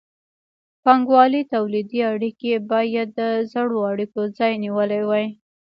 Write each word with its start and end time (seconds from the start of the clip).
بانګوالي 0.83 1.41
تولیدي 1.53 1.99
اړیکې 2.11 2.53
باید 2.71 3.07
د 3.19 3.21
زړو 3.51 3.79
اړیکو 3.91 4.21
ځای 4.37 4.53
نیولی 4.63 5.01
وای. 5.05 5.25